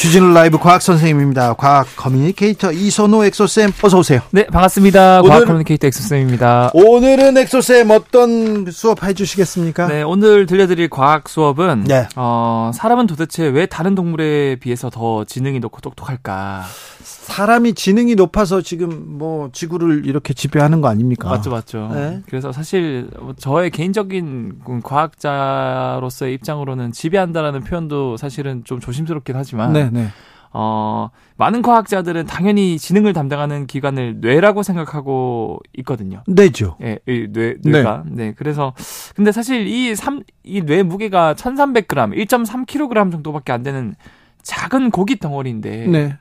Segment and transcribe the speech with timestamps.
[0.00, 1.52] 주진우 라이브 과학 선생님입니다.
[1.52, 4.22] 과학 커뮤니케이터 이선호 엑소쌤 어서 오세요.
[4.30, 5.20] 네, 반갑습니다.
[5.20, 6.70] 과학 커뮤니케이터 엑소쌤입니다.
[6.72, 9.88] 오늘은 엑소쌤 어떤 수업 해주시겠습니까?
[9.88, 12.08] 네, 오늘 들려드릴 과학 수업은 네.
[12.16, 16.64] 어, 사람은 도대체 왜 다른 동물에 비해서 더 지능이 높고 똑똑할까?
[17.02, 21.28] 사람이 지능이 높아서 지금 뭐 지구를 이렇게 지배하는 거 아닙니까?
[21.28, 21.90] 맞죠, 맞죠.
[21.92, 22.22] 네.
[22.26, 30.08] 그래서 사실 저의 개인적인 과학자로서의 입장으로는 지배한다라는 표현도 사실은 좀 조심스럽긴 하지만, 네, 네.
[30.52, 36.22] 어, 많은 과학자들은 당연히 지능을 담당하는 기관을 뇌라고 생각하고 있거든요.
[36.26, 36.76] 뇌죠.
[36.82, 38.02] 예, 뇌, 뇌가.
[38.06, 38.26] 네.
[38.26, 38.34] 네.
[38.36, 38.74] 그래서,
[39.14, 41.86] 근데 사실 이 3, 이뇌 무게가 1300g,
[42.26, 43.94] 1.3kg 정도밖에 안 되는
[44.42, 46.18] 작은 고기 덩어리인데, 네.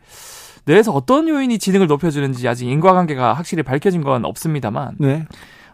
[0.66, 5.25] 뇌에서 어떤 요인이 지능을 높여주는지 아직 인과관계가 확실히 밝혀진 건 없습니다만, 네.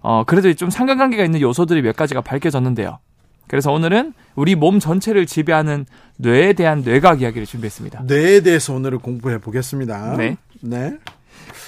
[0.01, 2.99] 어, 그래도 좀 상관관계가 있는 요소들이 몇 가지가 밝혀졌는데요.
[3.47, 5.85] 그래서 오늘은 우리 몸 전체를 지배하는
[6.17, 8.03] 뇌에 대한 뇌과학 이야기를 준비했습니다.
[8.03, 10.15] 뇌에 대해서 오늘은 공부해 보겠습니다.
[10.17, 10.37] 네.
[10.61, 10.97] 네.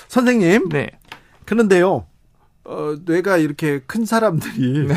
[0.07, 0.69] 선생님.
[0.69, 0.89] 네.
[1.45, 2.05] 그런데요,
[2.65, 4.95] 어, 뇌가 이렇게 큰 사람들이 네.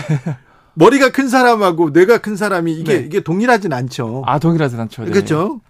[0.74, 3.04] 머리가 큰 사람하고 뇌가 큰 사람이 이게 네.
[3.06, 4.22] 이게 동일하진 않죠.
[4.26, 5.04] 아 동일하진 않죠.
[5.04, 5.10] 네.
[5.10, 5.60] 그렇죠.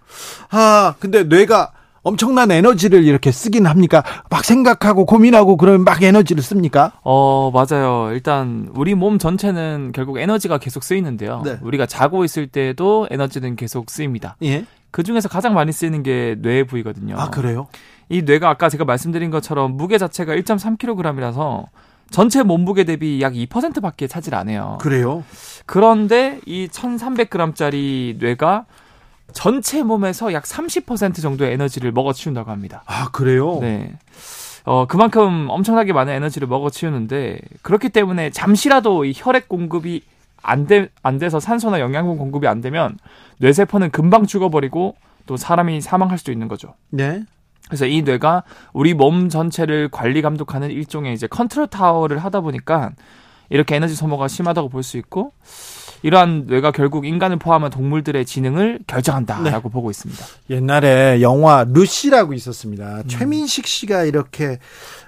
[0.49, 1.73] 아 근데 뇌가
[2.03, 4.03] 엄청난 에너지를 이렇게 쓰긴 합니까?
[4.29, 6.93] 막 생각하고 고민하고 그러면 막 에너지를 씁니까?
[7.03, 8.11] 어, 맞아요.
[8.11, 11.41] 일단 우리 몸 전체는 결국 에너지가 계속 쓰이는데요.
[11.45, 11.57] 네.
[11.61, 14.35] 우리가 자고 있을 때도 에너지는 계속 쓰입니다.
[14.43, 14.65] 예.
[14.89, 17.15] 그 중에서 가장 많이 쓰이는 게 뇌 부위거든요.
[17.17, 17.67] 아, 그래요?
[18.09, 21.65] 이 뇌가 아까 제가 말씀드린 것처럼 무게 자체가 1.3kg이라서
[22.09, 24.77] 전체 몸무게 대비 약 2%밖에 차질 안 해요.
[24.81, 25.23] 그래요?
[25.65, 28.65] 그런데 이 1,300g짜리 뇌가
[29.33, 32.83] 전체 몸에서 약 30% 정도의 에너지를 먹어치운다고 합니다.
[32.85, 33.59] 아, 그래요?
[33.61, 33.93] 네.
[34.63, 40.03] 어, 그만큼 엄청나게 많은 에너지를 먹어치우는데, 그렇기 때문에 잠시라도 이 혈액 공급이
[40.43, 42.97] 안, 돼, 안 돼서 산소나 영양분 공급이 안 되면
[43.39, 44.95] 뇌세포는 금방 죽어버리고
[45.27, 46.73] 또 사람이 사망할 수도 있는 거죠.
[46.89, 47.23] 네.
[47.67, 48.43] 그래서 이 뇌가
[48.73, 52.91] 우리 몸 전체를 관리 감독하는 일종의 이제 컨트롤 타워를 하다 보니까
[53.49, 55.31] 이렇게 에너지 소모가 심하다고 볼 수 있고
[56.03, 59.73] 이러한 뇌가 결국 인간을 포함한 동물들의 지능을 결정한다라고 네.
[59.73, 60.25] 보고 있습니다.
[60.49, 63.01] 옛날에 영화 루시라고 있었습니다.
[63.01, 63.07] 음.
[63.07, 64.59] 최민식 씨가 이렇게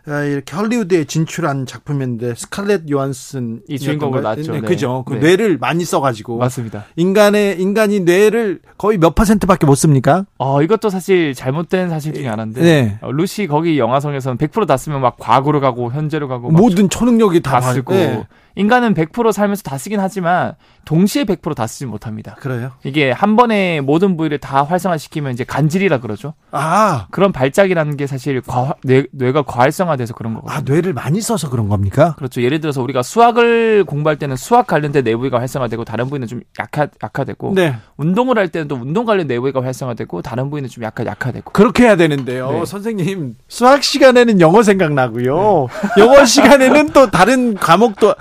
[0.05, 4.51] 아, 이렇게 헐리우드에 진출한 작품인데 스칼렛 요한슨 이 주인공을 맡죠.
[4.51, 4.67] 네, 네.
[4.67, 5.03] 그죠.
[5.07, 5.19] 그 네.
[5.21, 6.85] 뇌를 많이 써가지고 맞습니다.
[6.97, 10.25] 인간의 인간이 뇌를 거의 몇 퍼센트밖에 못 씁니까?
[10.37, 12.97] 어 이것도 사실 잘못된 사실 중에 하나인데 네.
[13.01, 17.73] 어, 루시 거기 영화성에서는 100%다 쓰면 막 과거로 가고 현재로 가고 모든 초능력이 다, 다
[17.73, 18.27] 쓰고 네.
[18.55, 20.53] 인간은 100% 살면서 다 쓰긴 하지만
[20.85, 22.35] 동시에 100%다 쓰지 못합니다.
[22.35, 22.71] 그래요?
[22.83, 26.33] 이게 한 번에 모든 부위를 다 활성화시키면 이제 간질이라 그러죠.
[26.51, 30.57] 아 그런 발작이라는 게 사실 과, 뇌, 뇌가 과활성화돼서 그런 거거든요.
[30.57, 32.15] 아 뇌를 많이 써서 그런 겁니까?
[32.17, 32.41] 그렇죠.
[32.41, 37.53] 예를 들어서 우리가 수학을 공부할 때는 수학 관련된 내부위가 활성화되고 다른 부위는 좀 약하 약화되고
[37.55, 37.75] 네.
[37.97, 41.95] 운동을 할 때는 또 운동 관련 내부위가 활성화되고 다른 부위는 좀 약하 약화되고 그렇게 해야
[41.95, 42.51] 되는데요.
[42.51, 42.65] 네.
[42.65, 45.67] 선생님 수학 시간에는 영어 생각나고요.
[45.95, 46.01] 네.
[46.03, 48.15] 영어 시간에는 또 다른 과목도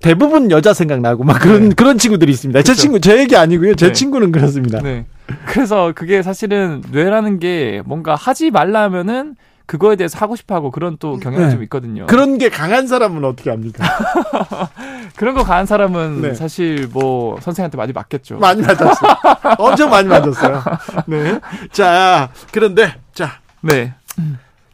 [0.00, 1.74] 대부분 여자 생각나고 막 그런 네.
[1.74, 2.58] 그런 친구들이 있습니다.
[2.58, 2.74] 그렇죠.
[2.74, 3.74] 제 친구 제 얘기 아니고요.
[3.74, 3.92] 제 네.
[3.92, 4.80] 친구는 그렇습니다.
[4.80, 5.06] 네.
[5.46, 9.36] 그래서 그게 사실은 뇌라는 게 뭔가 하지 말라면은
[9.66, 11.50] 그거에 대해서 하고 싶어 하고 그런 또 경향이 네.
[11.50, 12.06] 좀 있거든요.
[12.06, 13.84] 그런 게 강한 사람은 어떻게 합니까?
[15.14, 16.34] 그런 거 강한 사람은 네.
[16.34, 18.38] 사실 뭐 선생한테 많이 맞겠죠.
[18.38, 19.16] 많이 맞았어요.
[19.58, 20.62] 엄청 많이 맞았어요.
[21.06, 21.38] 네.
[21.70, 23.40] 자, 그런데 자.
[23.60, 23.92] 네.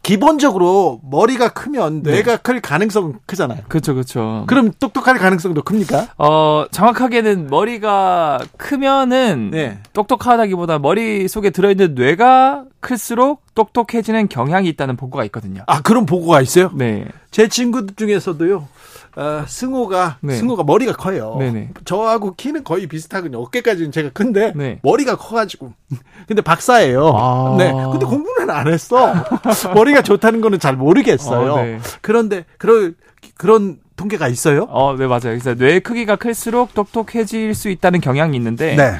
[0.05, 2.11] 기본적으로 머리가 크면 네.
[2.11, 2.37] 뇌가 네.
[2.43, 3.61] 클 가능성은 크잖아요.
[3.67, 4.43] 그렇죠, 그렇죠.
[4.45, 6.09] 그럼 똑똑할 가능성도 큽니까?
[6.19, 9.79] 어, 정확하게는 머리가 크면은 네.
[9.93, 15.63] 똑똑하다기보다 머리 속에 들어있는 뇌가 클수록 똑똑해지는 경향이 있다는 보고가 있거든요.
[15.65, 16.69] 아, 그런 보고가 있어요?
[16.75, 17.07] 네.
[17.31, 18.67] 제 친구들 중에서도요.
[19.15, 20.35] 어, 승호가 네.
[20.35, 21.37] 승호가 머리가 커요.
[21.39, 21.69] 네네.
[21.85, 23.39] 저하고 키는 거의 비슷하거든요.
[23.43, 24.79] 어깨까지는 제가 큰데 네.
[24.83, 25.71] 머리가 커가지고.
[26.27, 27.11] 근데 박사예요.
[27.15, 27.55] 아.
[27.57, 27.71] 네.
[27.71, 29.13] 근데 공부는 안 했어.
[29.73, 31.53] 머리가 좋다는 거는 잘 모르겠어요.
[31.53, 31.79] 어, 네.
[32.01, 32.95] 그런데 그런
[33.37, 34.67] 그런 통계가 있어요?
[34.69, 35.21] 어, 네 맞아요.
[35.21, 38.75] 그래서 뇌 크기가 클수록 똑똑해질 수 있다는 경향이 있는데.
[38.75, 38.95] 네.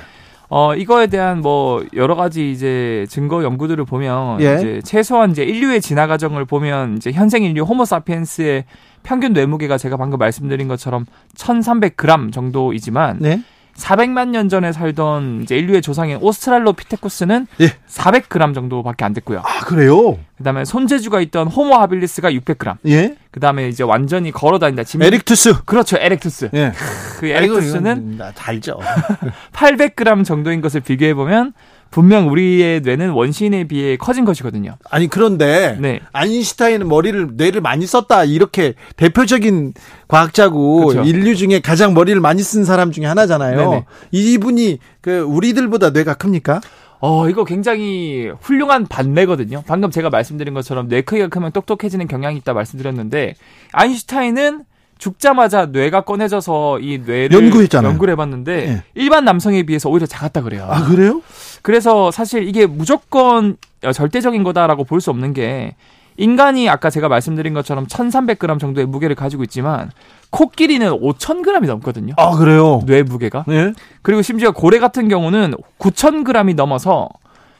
[0.47, 4.55] 어, 이거에 대한 뭐 여러 가지 이제 증거 연구들을 보면 예.
[4.55, 8.65] 이제 최소한 이제 인류의 진화 과정을 보면 이제 현생 인류 호모사피엔스의
[9.05, 11.05] 평균 뇌무게가 제가 방금 말씀드린 것처럼
[11.35, 13.41] 1,300g 정도이지만 네?
[13.75, 17.67] 400만 년 전에 살던 이제 인류의 조상인 오스트랄로피테쿠스는 예.
[17.87, 19.39] 400g 정도밖에 안 됐고요.
[19.39, 20.17] 아 그래요?
[20.37, 22.77] 그다음에 손재주가 있던 호모 하빌리스가 600g.
[22.87, 23.15] 예.
[23.31, 24.83] 그다음에 이제 완전히 걸어 다닌다.
[24.83, 25.01] 짐...
[25.01, 25.63] 에릭투스.
[25.65, 26.49] 그렇죠, 에릭투스.
[26.53, 26.73] 예.
[27.19, 28.79] 그 에릭투스는 달죠.
[29.53, 31.53] 800g 정도인 것을 비교해 보면
[31.95, 34.75] 분명 우리의 뇌는 원시인에 비해 커진 것이거든요.
[34.89, 36.01] 아니 그런데 네.
[36.11, 39.73] 아인슈타인은 머리를 뇌를 많이 썼다 이렇게 대표적인
[40.09, 41.09] 과학자고 그렇죠.
[41.09, 43.57] 인류 중에 가장 머리를 많이 쓴 사람 중에 하나잖아요.
[43.57, 43.85] 네네.
[44.11, 46.59] 이분이 그 우리들보다 뇌가 큽니까?
[47.05, 49.63] 어, 이거 굉장히 훌륭한 반대거든요.
[49.67, 53.35] 방금 제가 말씀드린 것처럼 뇌 크기가 크면 똑똑해지는 경향이 있다 말씀드렸는데
[53.73, 54.63] 아인슈타인은
[54.97, 57.91] 죽자마자 뇌가 꺼내져서 이 뇌를 연구했잖아요.
[57.91, 58.83] 연구를 해봤는데 네.
[58.95, 60.65] 일반 남성에 비해서 오히려 작았다 그래요.
[60.67, 61.21] 아 그래요?
[61.61, 63.57] 그래서 사실 이게 무조건
[63.93, 65.75] 절대적인 거다라고 볼 수 없는 게
[66.17, 69.91] 인간이 아까 제가 말씀드린 것처럼 1,300g 정도의 무게를 가지고 있지만
[70.29, 72.13] 코끼리는 5,000g이 넘거든요.
[72.17, 72.81] 아 그래요?
[72.85, 73.45] 뇌 무게가.
[73.47, 73.73] 네.
[74.01, 77.09] 그리고 심지어 고래 같은 경우는 9,000g이 넘어서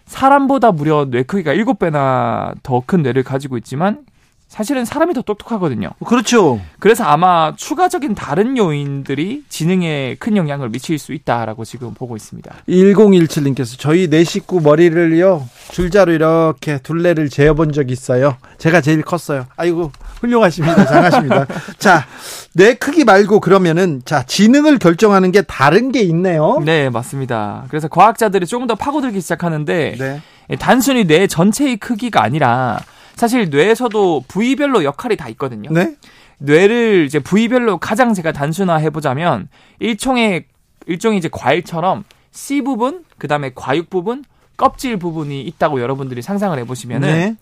[0.06, 4.00] 사람보다 무려 뇌 크기가 7배나 더 큰 뇌를 가지고 있지만
[4.48, 5.90] 사실은 사람이 더 똑똑하거든요.
[6.06, 6.62] 그렇죠.
[6.80, 12.54] 그래서 아마 추가적인 다른 요인들이 지능에 큰 영향을 미칠 수 있다라고 지금 보고 있습니다.
[12.70, 18.38] 1017님께서 저희 네 식구 머리를요 줄자로 이렇게 둘레를 재어본 적이 있어요.
[18.60, 19.48] 제가 제일 컸어요.
[19.58, 20.86] 아이고 훌륭하십니다.
[20.86, 21.46] 잘하십니다.
[21.78, 22.06] 자,
[22.54, 26.62] 뇌 크기 말고 그러면은 자 지능을 결정하는 게 다른 게 있네요.
[26.64, 27.66] 네, 맞습니다.
[27.70, 30.22] 그래서 과학자들이 조금 더 파고들기 시작하는데 네.
[30.58, 32.80] 단순히 뇌 전체의 크기가 아니라
[33.16, 35.70] 사실 뇌에서도 부위별로 역할이 다 있거든요.
[35.72, 35.96] 네?
[36.38, 39.48] 뇌를 이제 부위별로 가장 제가 단순화해 보자면
[39.80, 40.46] 일종의
[40.88, 44.24] 일종의 이제 과일처럼 C 부분, 그다음에 과육 부분,
[44.58, 47.36] 껍질 부분이 있다고 여러분들이 상상을 해 보시면은 네.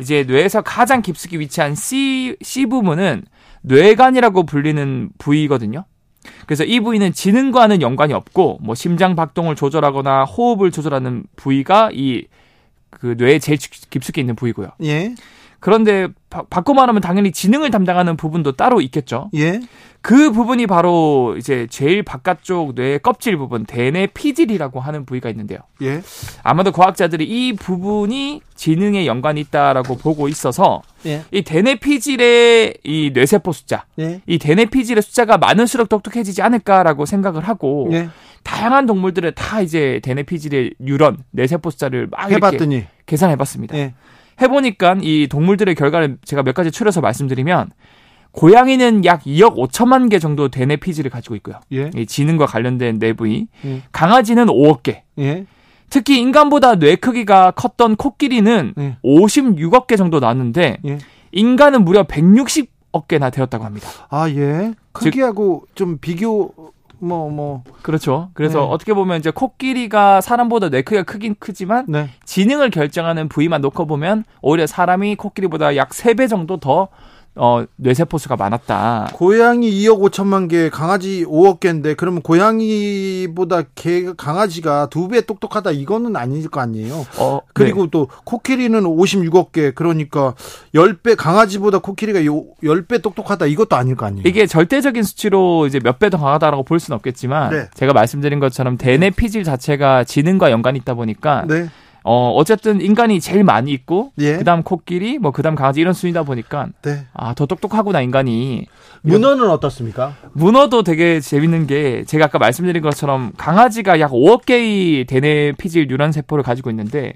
[0.00, 3.24] 이제 뇌에서 가장 깊숙이 위치한 C C 부분은
[3.62, 5.84] 뇌관이라고 불리는 부위거든요.
[6.46, 12.26] 그래서 이 부위는 지능과는 연관이 없고 뭐 심장 박동을 조절하거나 호흡을 조절하는 부위가 이
[12.90, 14.68] 그 뇌에 제일 깊숙이 있는 부위고요.
[14.84, 15.14] 예.
[15.60, 19.30] 그런데 바, 바꿔 말하면 당연히 지능을 담당하는 부분도 따로 있겠죠.
[19.34, 19.60] 예.
[20.00, 25.58] 그 부분이 바로 이제 제일 바깥쪽 뇌 껍질 부분 대뇌 피질이라고 하는 부위가 있는데요.
[25.82, 26.00] 예.
[26.42, 31.22] 아마도 과학자들이 이 부분이 지능에 연관이 있다라고 보고 있어서 예.
[31.30, 34.20] 이 대뇌 피질의 이 뇌세포 숫자, 예.
[34.26, 38.08] 이 대뇌 피질의 숫자가 많을수록 똑똑해지지 않을까라고 생각을 하고 예.
[38.44, 43.76] 다양한 동물들을 다 이제 대뇌 피질의 뉴런 뇌세포 숫자를 막 해봤더니 계산해봤습니다.
[43.76, 43.94] 예.
[44.40, 47.70] 해보니까 이 동물들의 결과를 제가 몇 가지 추려서 말씀드리면
[48.32, 51.60] 고양이는 약 2억 5천만 개 정도 대뇌 피질을 가지고 있고요.
[51.72, 51.90] 예.
[51.96, 53.48] 이 지능과 관련된 내부위.
[53.64, 53.82] 예.
[53.92, 55.04] 강아지는 5억 개.
[55.18, 55.46] 예.
[55.90, 58.96] 특히 인간보다 뇌 크기가 컸던 코끼리는 예.
[59.04, 60.98] 56억 개 정도 나왔는데 예.
[61.32, 63.88] 인간은 무려 160억 개나 되었다고 합니다.
[64.10, 64.74] 아 예.
[64.92, 66.52] 크기하고 즉, 좀 비교
[67.00, 67.62] 뭐, 뭐.
[67.82, 68.30] 그렇죠.
[68.34, 68.66] 그래서 네.
[68.66, 72.08] 어떻게 보면 이제 코끼리가 사람보다 뇌 크기가 크긴 크지만 네.
[72.24, 76.88] 지능을 결정하는 부위만 놓고 보면 오히려 사람이 코끼리보다 약 3배 정도 더
[77.38, 79.10] 어, 뇌세포 수가 많았다.
[79.14, 86.16] 고양이 2억 5천만 개, 강아지 5억 개인데 그러면 고양이보다 개 강아지가 두 배 똑똑하다 이거는
[86.16, 87.06] 아닐 거 아니에요.
[87.18, 87.88] 어, 그리고 네.
[87.90, 90.34] 또 코끼리는 56억 개, 그러니까
[90.74, 94.24] 10배 강아지보다 코끼리가 10배 똑똑하다 이것도 아닐 거 아니에요.
[94.26, 97.68] 이게 절대적인 수치로 이제 몇 배 더 강하다라고 볼 수는 없겠지만 네.
[97.74, 101.68] 제가 말씀드린 것처럼 대뇌 피질 자체가 지능과 연관이 있다 보니까 네.
[102.10, 104.38] 어, 어쨌든 인간이 제일 많이 있고, 예.
[104.38, 107.04] 그 다음 코끼리, 뭐, 그 다음 강아지 이런 순위다 보니까, 네.
[107.12, 108.64] 아, 더 똑똑하구나, 인간이.
[109.02, 110.14] 문어는 어떻습니까?
[110.32, 116.10] 문어도 되게 재밌는 게, 제가 아까 말씀드린 것처럼, 강아지가 약 5억 개의 대뇌 피질 뉴런
[116.10, 117.12] 세포를 가지고 있는데,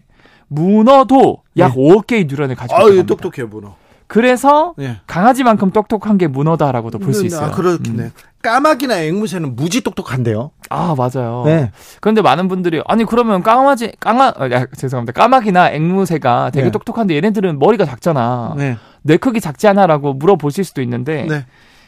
[0.48, 1.80] 문어도 약 네.
[1.80, 3.02] 5억 개의 뉴런을 가지고 있습니다.
[3.02, 3.76] 아, 똑똑해요, 문어.
[4.12, 4.98] 그래서 예.
[5.06, 7.46] 강아지만큼 똑똑한 게 문어다라고도 볼 수 있어요.
[7.46, 8.02] 아, 그렇겠네.
[8.02, 8.10] 음.
[8.42, 10.50] 까마귀나 앵무새는 무지 똑똑한데요.
[10.68, 11.44] 아 맞아요.
[11.46, 11.70] 네.
[12.02, 15.12] 그런데 많은 분들이 아니 그러면 까마지 까마 아, 죄송합니다.
[15.18, 16.70] 까마귀나 앵무새가 되게 네.
[16.70, 18.54] 똑똑한데 얘네들은 머리가 작잖아.
[18.58, 18.76] 네.
[19.00, 21.46] 뇌 크기 작지 않아라고 물어보실 수도 있는데 네.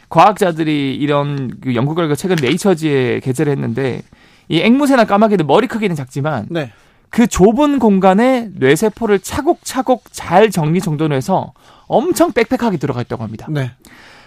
[0.09, 4.01] 과학자들이 이런 그 연구 결과 최근 네이처지에 게재를 했는데
[4.49, 6.71] 이 앵무새나 까마귀는 머리 크기는 작지만 네.
[7.15, 11.53] 그 좁은 공간에 뇌세포를 차곡차곡 잘 정리 정돈해서
[11.87, 13.47] 엄청 빽빽하게 들어가 있다고 합니다.
[13.49, 13.71] 네.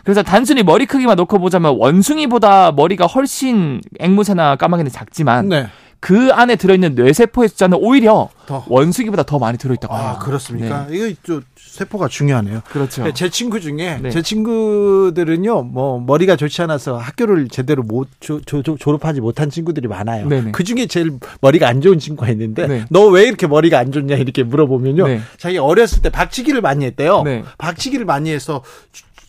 [0.04, 5.66] 그래서 단순히 머리 크기만 놓고 보자면 원숭이보다 머리가 훨씬 앵무새나 까마귀는 작지만 네.
[6.00, 8.64] 그 안에 들어있는 뇌세포의 숫자는 오히려 더.
[8.68, 10.18] 원숭이보다 더 많이 들어있다고 아, 해요.
[10.22, 10.86] 그렇습니까?
[10.86, 10.96] 네.
[10.96, 12.62] 이거 좀 세포가 중요하네요.
[12.70, 13.04] 그렇죠.
[13.04, 14.10] 네, 제 친구 중에 네.
[14.10, 20.28] 제 친구들은요, 뭐 머리가 좋지 않아서 학교를 제대로 못 조, 조, 졸업하지 못한 친구들이 많아요.
[20.52, 22.84] 그 중에 제일 머리가 안 좋은 친구가 있는데 네.
[22.90, 25.20] 너왜 이렇게 머리가 안 좋냐 이렇게 물어보면요, 네.
[25.36, 27.22] 자기 어렸을 때 박치기를 많이 했대요.
[27.22, 27.44] 네.
[27.58, 28.62] 박치기를 많이 해서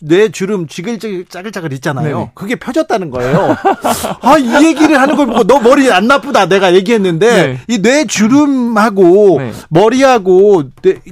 [0.02, 2.18] 뇌 주름 지글지글 있잖아요.
[2.18, 2.30] 네네.
[2.34, 3.56] 그게 펴졌다는 거예요.
[4.22, 7.58] 아, 이 얘기를 하는 걸 보고 너 머리 안 나쁘다 내가 얘기했는데 네.
[7.68, 9.52] 이뇌 주름하고 네.
[9.68, 10.64] 머리하고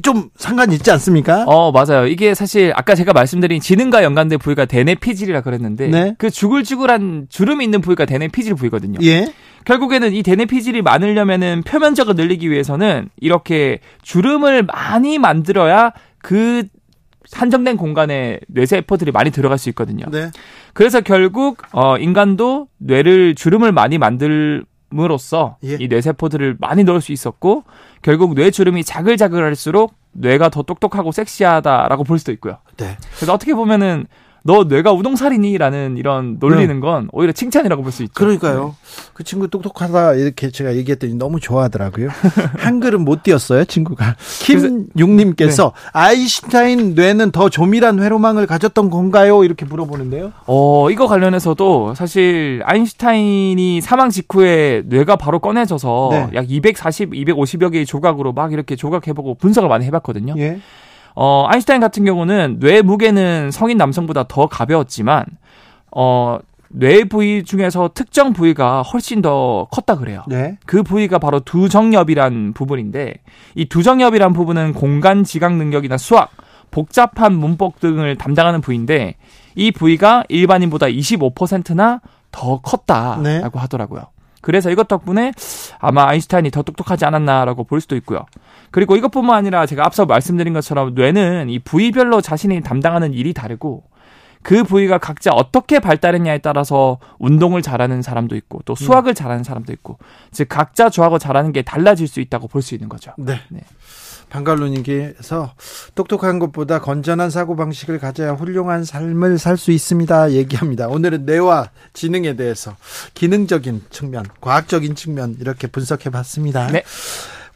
[0.03, 1.45] 좀 상관이 있지 않습니까?
[1.47, 2.07] 어, 맞아요.
[2.07, 6.15] 이게 사실 아까 제가 말씀드린 지능과 연관된 부위가 대뇌 피질이라 그랬는데 네.
[6.19, 8.99] 그 주글주글한 주름이 있는 부위가 대뇌 피질 부위거든요.
[9.03, 9.33] 예.
[9.65, 15.93] 결국에는 이 대뇌 피질이 많으려면은 표면적을 늘리기 위해서는 이렇게 주름을 많이 만들어야
[16.23, 16.65] 그
[17.33, 20.07] 한정된 공간에 뇌세포들이 많이 들어갈 수 있거든요.
[20.11, 20.31] 네.
[20.73, 25.77] 그래서 결국 어 인간도 뇌를 주름을 많이 만들므로써 예.
[25.79, 27.65] 이 뇌세포들을 많이 넣을 수 있었고
[28.03, 32.59] 결국 뇌 주름이 자글자글할수록 뇌가 더 똑똑하고 섹시하다라고 볼 수도 있고요.
[32.77, 32.97] 네.
[33.17, 34.07] 그래서 어떻게 보면은
[34.45, 36.81] 너 뇌가 우동살이니라는 이런 놀리는 네.
[36.81, 38.13] 건 오히려 칭찬이라고 볼 수 있죠.
[38.15, 38.75] 그러니까요.
[38.79, 39.11] 네.
[39.15, 42.09] 그 친구 똑똑하다 이렇게 제가 얘기했더니 너무 좋아하더라고요.
[42.59, 44.17] 한글은 못 띄었어요, 친구가.
[44.45, 45.91] 김육님께서 네.
[45.93, 49.45] 아인슈타인 뇌는 더 조밀한 회로망을 가졌던 건가요?
[49.45, 50.33] 이렇게 물어보는데요.
[50.47, 56.29] 어, 이거 관련해서도 사실 아인슈타인이 사망 직후에 뇌가 바로 꺼내져서 네.
[56.35, 60.35] 약 240, 250여 개의 조각으로 막 이렇게 조각해보고 분석을 많이 해봤거든요.
[60.39, 60.61] 예.
[61.21, 65.25] 어, 아인슈타인 같은 경우는 뇌 무게는 성인 남성보다 더 가벼웠지만,
[65.91, 70.23] 어, 뇌 부위 중에서 특정 부위가 훨씬 더 컸다 그래요.
[70.29, 70.59] 네.
[70.65, 73.15] 그 부위가 바로 두정엽이란 부분인데,
[73.57, 76.31] 이 두정엽이란 부분은 공간 지각 능력이나 수학,
[76.71, 79.17] 복잡한 문법 등을 담당하는 부위인데,
[79.57, 83.43] 이 부위가 일반인보다 25%나 더 컸다라고 네.
[83.43, 84.05] 하더라고요.
[84.41, 85.33] 그래서 이것 덕분에
[85.79, 88.27] 아마 아인슈타인이 더 똑똑하지 않았나라고 볼 수도 있고요.
[88.71, 93.85] 그리고 이것뿐만 아니라 제가 앞서 말씀드린 것처럼 뇌는 이 부위별로 자신이 담당하는 일이 다르고
[94.43, 99.15] 그 부위가 각자 어떻게 발달했냐에 따라서 운동을 잘하는 사람도 있고 또 수학을 음.
[99.15, 99.99] 잘하는 사람도 있고
[100.31, 103.13] 즉 각자 좋아하고 잘하는 게 달라질 수 있다고 볼 수 있는 거죠.
[103.19, 103.41] 네.
[103.51, 103.61] 네.
[104.31, 105.53] 방갈로님께서
[105.95, 110.33] 똑똑한 것보다 건전한 사고 방식을 가져야 훌륭한 삶을 살 수 있습니다.
[110.33, 110.87] 얘기합니다.
[110.87, 112.77] 오늘은 뇌와 지능에 대해서
[113.15, 116.69] 기능적인 측면, 과학적인 측면 이렇게 분석해 봤습니다.
[116.69, 116.85] 네.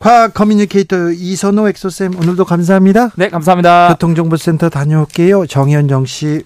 [0.01, 3.11] 과학 커뮤니케이터 이선호 엑소쌤 오늘도 감사합니다.
[3.17, 3.91] 네, 감사합니다.
[3.91, 5.47] 교통정보센터 다녀올게요.
[5.47, 6.43] 정현정 씨.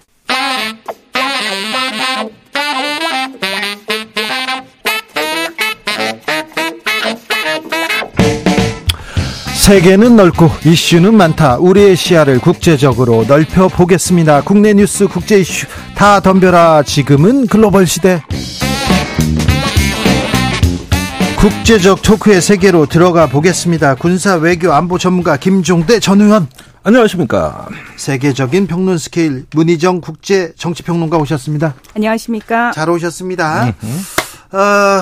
[9.67, 11.57] 세계는 넓고 이슈는 많다.
[11.57, 14.39] 우리의 시야를 국제적으로 넓혀 보겠습니다.
[14.43, 16.83] 국내 뉴스, 국제 이슈 다 덤벼라.
[16.83, 18.23] 지금은 글로벌 시대.
[21.37, 23.95] 국제적 토크의 세계로 들어가 보겠습니다.
[23.95, 26.47] 군사 외교 안보 전문가 김종대 전 의원.
[26.83, 27.67] 안녕하십니까.
[27.97, 31.75] 세계적인 평론 스케일 문희정 국제 정치 평론가 오셨습니다.
[31.93, 32.71] 안녕하십니까.
[32.71, 33.73] 잘 오셨습니다.
[34.53, 35.01] 어,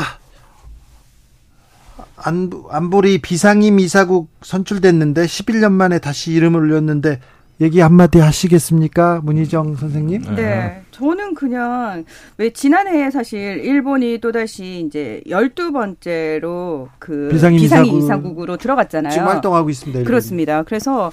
[2.18, 7.20] 안보, 안보리 비상임 이사국 선출됐는데 11년 만에 다시 이름을 올렸는데
[7.62, 9.22] 얘기 한마디 하시겠습니까?
[9.24, 10.22] 문희정 선생님?
[10.22, 10.36] 네.
[10.36, 10.82] 네.
[10.92, 12.04] 저는 그냥
[12.38, 19.12] 왜 지난해에 사실 일본이 또다시 이제 12번째로 그 비상임, 비상임 이사국, 으로 들어갔잖아요.
[19.12, 20.00] 지금 활동하고 있습니다.
[20.00, 20.08] 일본이.
[20.08, 20.64] 그렇습니다.
[20.64, 21.12] 그래서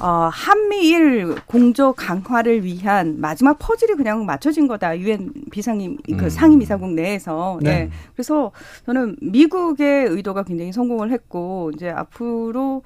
[0.00, 4.98] 어, 한미일 공조 강화를 위한 마지막 퍼즐이 그냥 맞춰진 거다.
[4.98, 6.28] 유엔 비상임 그 음.
[6.28, 7.58] 상임 이사국 내에서.
[7.62, 7.70] 네.
[7.70, 7.90] 네.
[8.14, 8.50] 그래서
[8.86, 12.82] 저는 미국의 의도가 굉장히 성공을 했고 이제 앞으로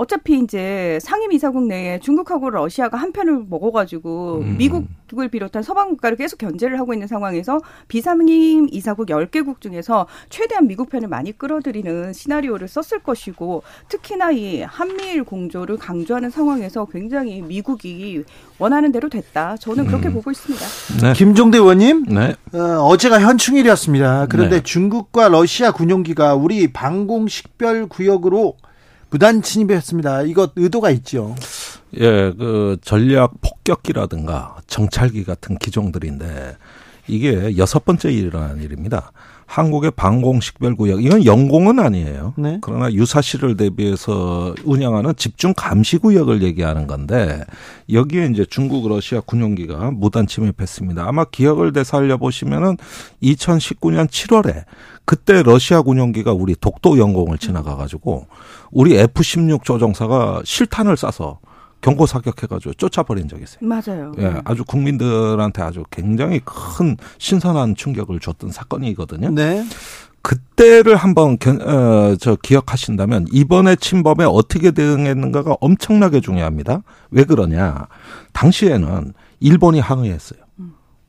[0.00, 4.56] 어차피 이제 상임 이사국 내에 중국하고 러시아가 한 편을 먹어가지고 음.
[4.56, 10.88] 미국을 비롯한 서방 국가를 계속 견제를 하고 있는 상황에서 비상임 이사국 10개국 중에서 최대한 미국
[10.88, 18.24] 편을 많이 끌어들이는 시나리오를 썼을 것이고 특히나 이 한미일 공조를 강조하는 상황에서 굉장히 미국이
[18.58, 19.58] 원하는 대로 됐다.
[19.58, 20.14] 저는 그렇게 음.
[20.14, 20.64] 보고 있습니다.
[21.02, 21.12] 네.
[21.12, 22.34] 김종대 의원님, 네.
[22.58, 24.28] 어, 제가 현충일이었습니다.
[24.30, 24.62] 그런데 네.
[24.62, 28.56] 중국과 러시아 군용기가 우리 방공 식별 구역으로
[29.10, 30.22] 무단 침입했습니다.
[30.22, 31.34] 이것 의도가 있죠.
[31.96, 36.56] 예, 그 전략 폭격기라든가 정찰기 같은 기종들인데
[37.08, 39.12] 이게 여섯 번째 일어난 일입니다.
[39.50, 42.34] 한국의 방공식별구역 이건 영공은 아니에요.
[42.36, 42.58] 네.
[42.60, 47.42] 그러나 유사시를 대비해서 운영하는 집중 감시구역을 얘기하는 건데
[47.92, 51.04] 여기에 이제 중국, 러시아 군용기가 무단 침입했습니다.
[51.04, 52.76] 아마 기억을 되살려 보시면은
[53.24, 54.66] 2019년 7월에
[55.04, 58.28] 그때 러시아 군용기가 우리 독도 영공을 지나가 가지고
[58.70, 61.38] 우리 F-16 조종사가 실탄을 쏴서
[61.80, 63.58] 경고 사격해가지고 쫓아버린 적이 있어요.
[63.60, 64.12] 맞아요.
[64.18, 69.30] 예, 아주 국민들한테 아주 굉장히 큰 신선한 충격을 줬던 사건이거든요.
[69.30, 69.64] 네.
[70.22, 76.82] 그때를 한번 어, 저 기억하신다면 이번에 침범에 어떻게 대응했는가가 엄청나게 중요합니다.
[77.10, 77.86] 왜 그러냐?
[78.32, 80.40] 당시에는 일본이 항의했어요.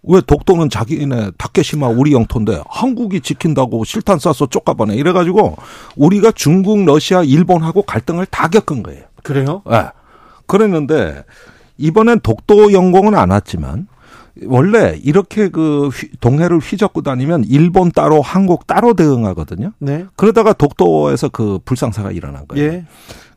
[0.04, 5.58] 왜 독도는 자기네 다케시마 우리 영토인데 한국이 지킨다고 실탄 쏴서 쫓아보네 이래가지고
[5.96, 9.04] 우리가 중국, 러시아, 일본하고 갈등을 다 겪은 거예요.
[9.22, 9.62] 그래요?
[9.70, 9.74] 예.
[9.74, 9.90] 네.
[10.51, 11.24] 그랬는데
[11.77, 13.88] 이번엔 독도 영공은 안 왔지만
[14.46, 15.89] 원래 이렇게 그
[16.20, 19.72] 동해를 휘젓고 다니면 일본 따로 한국 따로 대응하거든요.
[19.79, 20.05] 네.
[20.15, 22.63] 그러다가 독도에서 그 불상사가 일어난 거예요.
[22.63, 22.86] 예.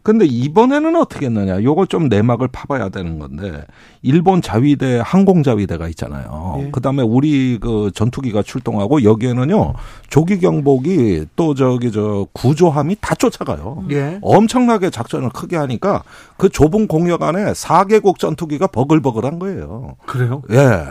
[0.04, 1.62] 근데 이번에는 어떻게 했느냐.
[1.62, 3.64] 요걸 좀 내막을 파봐야 되는 건데
[4.02, 6.56] 일본 자위대 항공 자위대가 있잖아요.
[6.60, 6.70] 예.
[6.70, 9.72] 그다음에 우리 그 전투기가 출동하고 여기에는요.
[10.10, 13.86] 조기 경보기 또 저기 저 구조함이 다 쫓아가요.
[13.92, 14.18] 예.
[14.20, 16.02] 엄청나게 작전을 크게 하니까
[16.36, 19.96] 그 좁은 공역 안에 4개국 전투기가 버글버글한 거예요.
[20.04, 20.42] 그래요?
[20.50, 20.84] 예.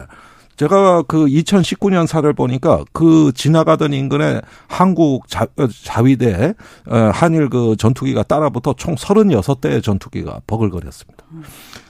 [0.56, 5.48] 제가 그 2019년 사를 보니까 그 지나가던 인근에 한국 자,
[5.84, 6.54] 자위대
[6.88, 11.26] 어, 한일 그 전투기가 따라붙어 총 36대의 전투기가 버글거렸습니다.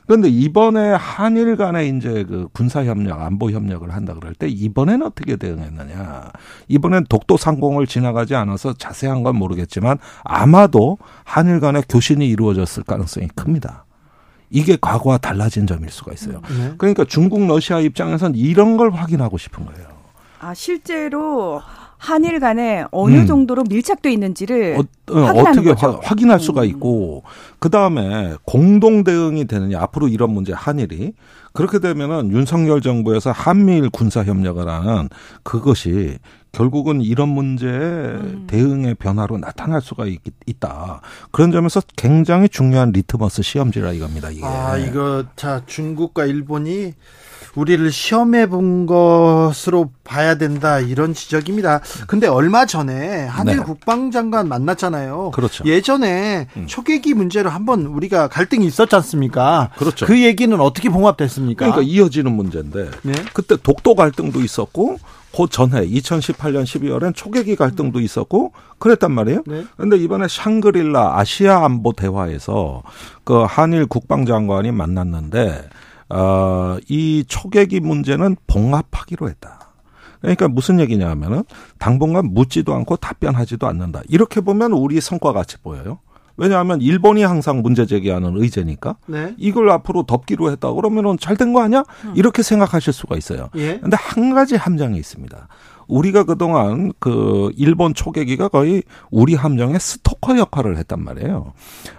[0.05, 5.37] 그런데 이번에 한일 간에 이제 그 군사 협력, 안보 협력을 한다 그럴 때 이번에는 어떻게
[5.37, 6.31] 대응했느냐?
[6.67, 13.82] 이번엔 독도 상공을 지나가지 않아서 자세한 건 모르겠지만 아마도 한일 간의 교신이 이루어졌을 가능성이 큽니다.
[14.53, 16.39] 이게 과거와 달라진 점일 수가 있어요.
[16.47, 16.75] 네.
[16.77, 19.87] 그러니까 중국 러시아 입장에선 이런 걸 확인하고 싶은 거예요.
[20.39, 21.61] 아 실제로
[21.97, 23.25] 한일 간에 어느 음.
[23.25, 25.71] 정도로 밀착돼 있는지를 어, 어떻게
[26.01, 26.67] 확인할 수가 음.
[26.67, 27.23] 있고
[27.59, 31.13] 그 다음에 공동 대응이 되느냐 앞으로 이런 문제 한일이
[31.53, 35.07] 그렇게 되면은 윤석열 정부에서 한미일 군사 협력을 하는
[35.43, 36.17] 그것이
[36.51, 38.43] 결국은 이런 문제에 음.
[38.47, 44.29] 대응의 변화로 나타날 수가 있다, 그런 점에서 굉장히 중요한 리트머스 시험지라 이겁니다.
[44.29, 44.45] 이게.
[44.45, 46.93] 아 이거 자 중국과 일본이
[47.55, 51.81] 우리를 시험해 본 것으로 봐야 된다 이런 지적입니다.
[52.07, 53.63] 근데 얼마 전에 한일 네.
[53.63, 55.31] 국방장관 만났잖아요.
[55.33, 55.63] 그렇죠.
[55.65, 56.65] 예전에 음.
[56.67, 59.69] 초계기 문제로 한번 우리가 갈등이 있었지 않습니까?
[59.77, 60.05] 그렇죠.
[60.05, 61.65] 그 얘기는 어떻게 봉합됐습니까?
[61.65, 63.13] 그러니까 이어지는 문제인데 네.
[63.33, 64.97] 그때 독도 갈등도 있었고
[65.35, 69.43] 그 전해 2018년 12월엔 초계기 갈등도 있었고 그랬단 말이에요.
[69.47, 69.65] 네.
[69.77, 72.83] 근데 이번에 샹그릴라 아시아 안보 대화에서
[73.23, 75.69] 그 한일 국방장관이 만났는데
[76.13, 79.59] 어, 이 초계기 문제는 봉합하기로 했다.
[80.21, 81.43] 그러니까 무슨 얘기냐 하면은
[81.79, 84.01] 당분간 묻지도 않고 답변하지도 않는다.
[84.07, 85.99] 이렇게 보면 우리 성과 같이 보여요.
[86.37, 89.35] 왜냐하면 일본이 항상 문제 제기하는 의제니까 네.
[89.37, 91.83] 이걸 앞으로 덮기로 했다 그러면은 잘 된 거 아니야?
[92.05, 92.13] 음.
[92.15, 93.49] 이렇게 생각하실 수가 있어요.
[93.55, 93.79] 예.
[93.79, 95.47] 근데 한 가지 함정이 있습니다.
[95.87, 101.53] 우리가 그동안 그 일본 초계기가 거의 우리 함정의 스토커 역할을 했단 말이에요.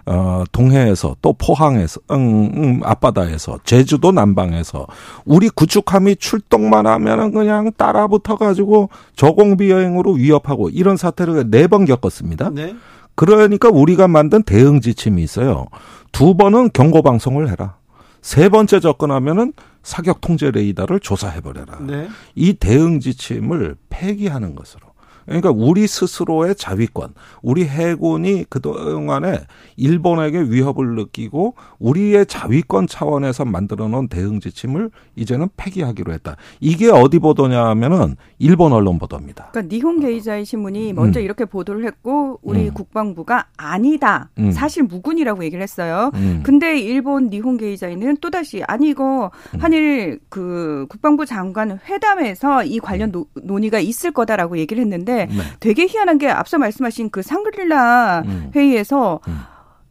[0.06, 4.86] 어, 동해에서 또 포항에서, 응, 응, 앞바다에서, 제주도 남방에서
[5.24, 11.84] 우리 구축함이 출동만 하면은 그냥 따라 붙어 가지고 저공비 여행으로 위협하고 이런 사태를 네 번
[11.86, 12.50] 겪었습니다.
[12.50, 12.74] 네.
[13.14, 15.66] 그러니까 우리가 만든 대응 지침이 있어요.
[16.12, 17.76] 두 번은 경고 방송을 해라.
[18.22, 19.52] 세 번째 접근하면은
[19.84, 21.78] 사격 통제 레이더를 조사해 버려라.
[21.80, 22.08] 네.
[22.34, 24.93] 이 대응 지침을 폐기하는 것으로
[25.26, 29.40] 그러니까 우리 스스로의 자위권, 우리 해군이 그동안에
[29.76, 36.36] 일본에게 위협을 느끼고 우리의 자위권 차원에서 만들어 놓은 대응 지침을 이제는 폐기하기로 했다.
[36.60, 39.48] 이게 어디 보도냐 하면은 일본 언론 보도입니다.
[39.52, 41.24] 그러니까 니혼 게이자이 신문이 먼저 음.
[41.24, 42.74] 이렇게 보도를 했고 우리 음.
[42.74, 44.30] 국방부가 아니다.
[44.38, 44.50] 음.
[44.50, 46.10] 사실 무근이라고 얘기를 했어요.
[46.14, 46.42] 음.
[46.44, 49.60] 근데 일본 니혼 게이자이는 또다시 아니 이거 음.
[49.60, 53.12] 한일 그 국방부 장관 회담에서 이 관련 음.
[53.12, 55.13] 노, 논의가 있을 거다라고 얘기를 했는데.
[55.60, 58.50] 되게 희한한 게 앞서 말씀하신 그 상그릴라 음.
[58.54, 59.40] 회의에서 음.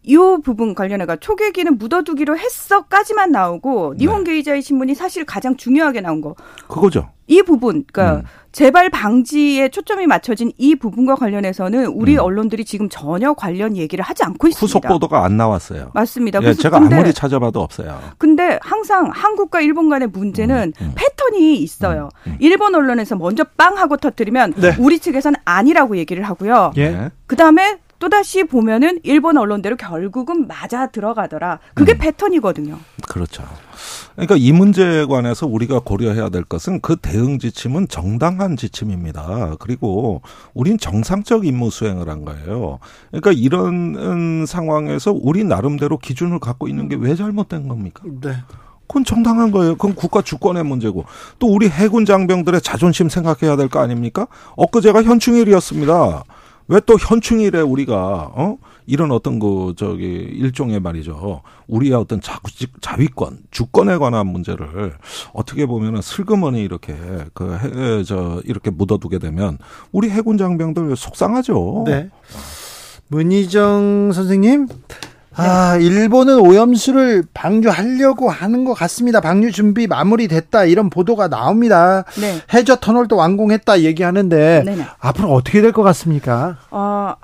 [0.03, 4.31] 이 부분 관련해가 초계기는 묻어두기로 했어까지만 나오고 니혼 네.
[4.31, 6.35] 게이자의 신문이 사실 가장 중요하게 나온 거
[6.67, 7.09] 그거죠.
[7.27, 8.23] 이 부분, 그러니까 음.
[8.51, 12.19] 재발 방지에 초점이 맞춰진 이 부분과 관련해서는 우리 음.
[12.19, 14.77] 언론들이 지금 전혀 관련 얘기를 하지 않고 있습니다.
[14.77, 15.91] 후속 보도가 안 나왔어요.
[15.93, 16.39] 맞습니다.
[16.43, 17.97] 예, 제가 근데, 아무리 찾아봐도 없어요.
[18.17, 20.91] 근데 항상 한국과 일본 간의 문제는 음, 음.
[20.95, 22.09] 패턴이 있어요.
[22.27, 22.37] 음, 음.
[22.39, 24.75] 일본 언론에서 먼저 빵 하고 터뜨리면 네.
[24.77, 26.73] 우리 측에서는 아니라고 얘기를 하고요.
[26.77, 27.09] 예.
[27.25, 31.59] 그 다음에 또다시 보면은 일본 언론대로 결국은 맞아 들어가더라.
[31.73, 32.77] 그게 패턴이거든요.
[33.07, 33.43] 그렇죠.
[34.15, 39.55] 그러니까 이 문제에 관해서 우리가 고려해야 될 것은 그 대응 지침은 정당한 지침입니다.
[39.59, 40.21] 그리고
[40.53, 42.79] 우린 정상적 임무 수행을 한 거예요.
[43.11, 48.03] 그러니까 이런 음, 상황에서 우리 나름대로 기준을 갖고 있는 게 왜 잘못된 겁니까?
[48.21, 48.35] 네.
[48.87, 49.75] 그건 정당한 거예요.
[49.75, 51.05] 그건 국가 주권의 문제고
[51.39, 54.27] 또 우리 해군 장병들의 자존심 생각해야 될 거 아닙니까?
[54.57, 56.23] 엊그제가 현충일이었습니다.
[56.67, 58.57] 왜 또 현충일에 우리가 어?
[58.85, 61.41] 이런 어떤 그 저기 일종의 말이죠.
[61.67, 62.39] 우리의 어떤 자,
[62.81, 64.93] 자위권, 주권에 관한 문제를
[65.33, 66.95] 어떻게 보면은 슬그머니 이렇게
[67.33, 69.57] 그저 이렇게 묻어두게 되면
[69.91, 71.83] 우리 해군 장병들 속상하죠.
[71.87, 72.09] 네.
[73.07, 74.67] 문희정 선생님.
[75.35, 79.19] 아, 일본은 오염수를 방류하려고 하는 것 같습니다.
[79.21, 82.03] 방류 준비 마무리됐다 이런 보도가 나옵니다.
[82.19, 82.35] 네.
[82.53, 84.85] 해저 터널도 완공했다 얘기하는데 네네.
[84.99, 86.57] 앞으로 어떻게 될 것 같습니까?
[86.69, 87.15] 어,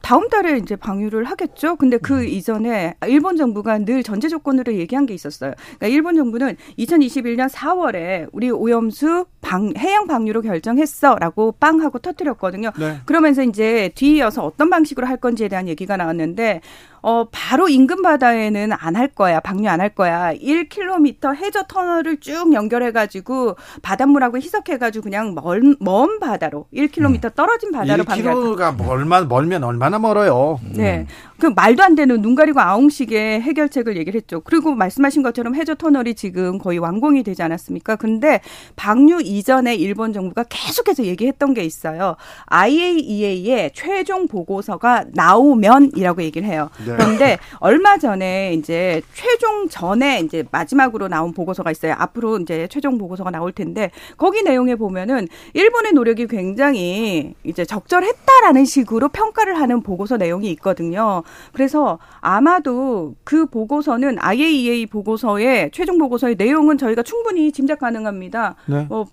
[0.00, 1.76] 다음 달에 이제 방류를 하겠죠.
[1.76, 2.24] 근데 그 음.
[2.26, 5.52] 이전에 일본 정부가 늘 전제 조건으로 얘기한 게 있었어요.
[5.78, 12.72] 그러니까 일본 정부는 2021년 4월에 우리 오염수 방, 해양 방류로 결정했어라고 빵 하고 터뜨렸거든요.
[12.76, 12.98] 네.
[13.04, 16.60] 그러면서 이제 뒤이어서 어떤 방식으로 할 건지에 대한 얘기가 나왔는데
[17.02, 19.40] 어, 바로 인근 바다에는 안 할 거야.
[19.40, 20.32] 방류 안 할 거야.
[20.34, 27.30] 1km 해저 터널을 쭉 연결해가지고 바닷물하고 희석해가지고 그냥 멀, 먼 바다로 1km 음.
[27.34, 30.60] 떨어진 바다로 방류할 1km가 멀만, 멀면 얼마나 멀어요.
[30.74, 31.00] 네.
[31.00, 31.06] 음.
[31.42, 34.40] 그 말도 안 되는 눈 가리고 아웅식의 해결책을 얘기를 했죠.
[34.42, 37.96] 그리고 말씀하신 것처럼 해저 터널이 지금 거의 완공이 되지 않았습니까?
[37.96, 38.40] 근데
[38.76, 42.14] 방류 이전에 일본 정부가 계속해서 얘기했던 게 있어요.
[42.46, 46.70] IAEA의 최종 보고서가 나오면이라고 얘기를 해요.
[46.86, 46.94] 네.
[46.96, 51.96] 그런데 얼마 전에 이제 최종 전에 이제 마지막으로 나온 보고서가 있어요.
[51.98, 59.08] 앞으로 이제 최종 보고서가 나올 텐데 거기 내용에 보면은 일본의 노력이 굉장히 이제 적절했다라는 식으로
[59.08, 61.24] 평가를 하는 보고서 내용이 있거든요.
[61.52, 68.56] 그래서 아마도 그 보고서는 IAEA 보고서의 최종 보고서의 내용은 저희가 충분히 짐작 가능합니다.
[68.66, 68.86] 네.
[68.88, 69.06] 뭐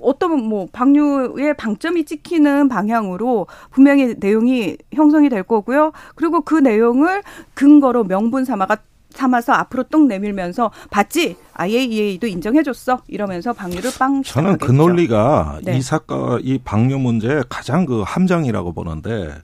[0.00, 5.92] 어떤 뭐 방류의 방점이 찍히는 방향으로 분명히 내용이 형성이 될 거고요.
[6.16, 7.22] 그리고 그 내용을
[7.54, 8.78] 근거로 명분 삼아가
[9.10, 14.22] 삼아서 앞으로 똥 내밀면서 봤지 IAEA도 인정해줬어 이러면서 방류를 빵.
[14.22, 15.76] 저는 그 논리가 네.
[15.76, 19.34] 이 사건 이 방류 문제의 가장 그 함정이라고 보는데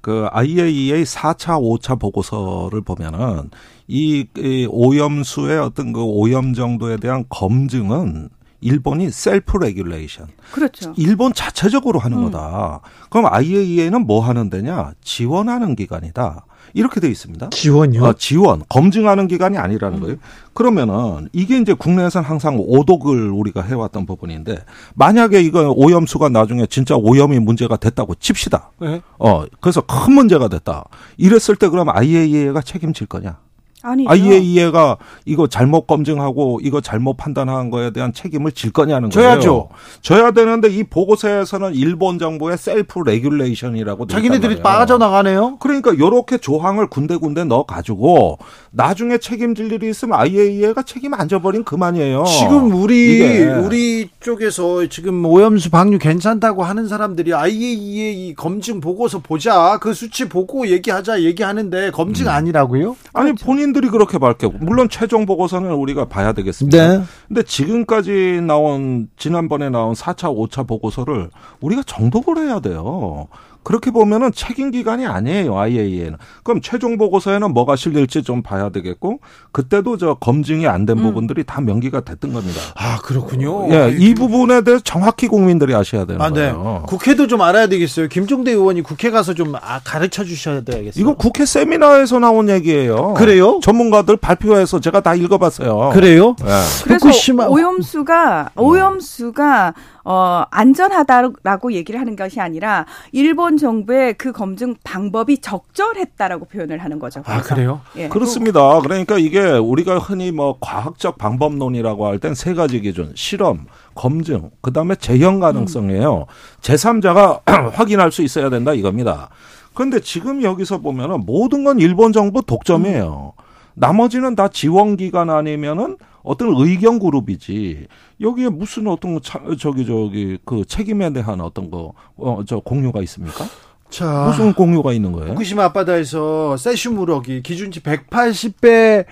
[0.00, 3.50] 그 IAEA 4차, 5차 보고서를 보면은
[3.86, 8.28] 이, 이 오염수의 어떤 그 오염 정도에 대한 검증은
[8.60, 10.26] 일본이 self regulation.
[10.52, 10.92] 그렇죠.
[10.96, 12.24] 일본 자체적으로 하는 음.
[12.24, 12.80] 거다.
[13.10, 14.92] 그럼 IAEA는 뭐 하는 데냐?
[15.02, 16.44] 지원하는 기관이다.
[16.74, 17.50] 이렇게 돼 있습니다.
[17.50, 18.04] 지원요?
[18.04, 20.02] 어, 지원, 검증하는 기관이 아니라는 음.
[20.02, 20.16] 거예요.
[20.52, 24.58] 그러면은 이게 이제 국내에서는 항상 오독을 우리가 해왔던 부분인데
[24.94, 28.72] 만약에 이거 오염수가 나중에 진짜 오염이 문제가 됐다고 칩시다.
[28.80, 29.00] 네.
[29.18, 30.84] 어, 그래서 큰 문제가 됐다.
[31.16, 33.38] 이랬을 때 그럼 IAEA가 책임질 거냐?
[33.82, 34.10] 아니죠.
[34.10, 39.30] IAEA가 이거 잘못 검증하고 이거 잘못 판단한 거에 대한 책임을 질 거냐는 거예요.
[39.30, 39.68] 져야죠.
[40.02, 45.58] 져야 되는데 이 보고서에서는 일본 정부의 self regulation이라고 자기네들이 빠져나가네요.
[45.58, 48.38] 그러니까 요렇게 조항을 군데군데 넣어 가지고
[48.70, 52.24] 나중에 책임질 일이 있으면 IAEA가 책임 안 져버린 그만이에요.
[52.24, 59.78] 지금 우리 우리 쪽에서 지금 오염수 방류 괜찮다고 하는 사람들이 IAEA 검증 보고서 보자.
[59.80, 62.30] 그 수치 보고 얘기하자 얘기하는데 검증 음.
[62.30, 62.96] 아니라고요?
[63.12, 63.44] 아니 그렇죠.
[63.46, 66.98] 본인 본인들이 그렇게 밝히고 물론 최종 보고서는 우리가 봐야 되겠습니다.
[66.98, 67.04] 네.
[67.26, 73.28] 근데 지금까지 나온 지난번에 나온 4차, 5차 보고서를 우리가 정독을 해야 돼요.
[73.68, 76.16] 그렇게 보면은 책임 기관이 아니에요 IAEA는.
[76.42, 79.20] 그럼 최종 보고서에는 뭐가 실릴지 좀 봐야 되겠고
[79.52, 81.02] 그때도 저 검증이 안된 음.
[81.02, 82.62] 부분들이 다 명기가 됐던 겁니다.
[82.76, 83.70] 아 그렇군요.
[83.70, 86.50] 예, 이 부분에 대해서 정확히 국민들이 아셔야 되는 아, 네.
[86.50, 86.84] 거예요.
[86.86, 88.08] 국회도 좀 알아야 되겠어요.
[88.08, 91.02] 김종대 의원이 국회 가서 좀 아, 가르쳐 주셔야 되겠어요.
[91.02, 93.12] 이거 국회 세미나에서 나온 얘기예요.
[93.18, 93.60] 그래요?
[93.62, 95.90] 전문가들 발표해서 제가 다 읽어봤어요.
[95.92, 96.34] 그래요?
[96.42, 96.46] 네.
[96.84, 97.10] 그래서
[97.50, 99.74] 오염수가 오염수가
[100.10, 107.22] 어, 안전하다라고 얘기를 하는 것이 아니라 일본 정부의 그 검증 방법이 적절했다라고 표현을 하는 거죠.
[107.26, 107.82] 아, 그래요?
[107.96, 108.08] 예.
[108.08, 108.80] 그렇습니다.
[108.80, 114.72] 그러니까 이게 우리가 흔히 뭐 과학적 방법론이라고 할 땐 세 가지 기준, 실험, 검증, 그
[114.72, 116.16] 다음에 재현 가능성이에요.
[116.20, 116.24] 음.
[116.62, 117.42] 제3자가
[117.76, 119.28] 확인할 수 있어야 된다 이겁니다.
[119.74, 123.34] 그런데 지금 여기서 보면은 모든 건 일본 정부 독점이에요.
[123.38, 123.47] 음.
[123.78, 127.86] 나머지는 다 지원기관 아니면은 어떤 의견 그룹이지
[128.20, 133.44] 여기에 무슨 어떤 차, 저기 저기 그 책임에 대한 어떤 거어저 공유가 있습니까?
[133.88, 135.32] 자, 무슨 공유가 있는 거예요?
[135.32, 139.06] 후쿠시마 앞바다에서 세슘 우럭이 기준치 180배